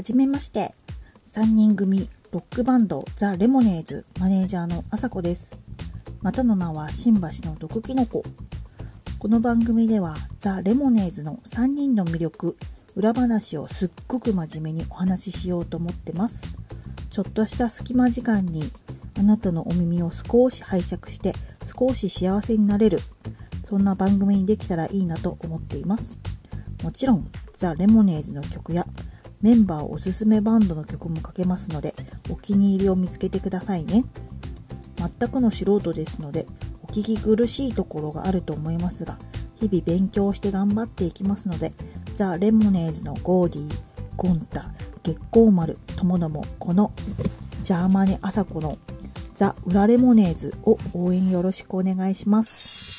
[0.00, 0.74] はじめまして。
[1.34, 5.50] 3人組ロックバンドザ・レモネーズマネージャーのあさこです。
[6.22, 8.22] またの名は新橋の毒キノコ。
[9.18, 12.56] この番組ではザ・レモネーズの3人の魅力、
[12.96, 16.44] 裏話をすっごく真面目にお話ししようと思ってます。
[17.10, 18.72] ちょっとした隙間時間に
[19.18, 21.34] あなたのお耳を少し拝借して
[21.78, 23.00] 少し幸せになれる。
[23.64, 26.18] そんな番組にできたらいいなと思っています。
[26.82, 28.86] もちろんザ・レモネーズの曲や
[29.42, 31.94] メンバーおすすめバンドの曲もかけますので
[32.30, 34.04] お気に入りを見つけてくださいね
[34.96, 36.46] 全くの素人ですので
[36.82, 39.18] お聞き苦しいところがあると思いますが
[39.56, 41.72] 日々勉強して頑張っていきますので
[42.14, 43.82] ザ・レモネーズのゴーディー
[44.16, 44.72] ゴンタ
[45.02, 46.92] 月光丸ともどもこの
[47.62, 48.76] ジャーマネ・アサコの
[49.34, 52.89] ザ・ウラレモネーズを応援よろしくお願いします。